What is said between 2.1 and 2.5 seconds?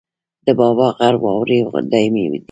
دي